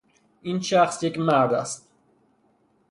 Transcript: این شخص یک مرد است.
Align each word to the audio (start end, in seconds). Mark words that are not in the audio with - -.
این 0.41 0.59
شخص 0.61 1.03
یک 1.03 1.19
مرد 1.19 1.53
است. 1.53 1.87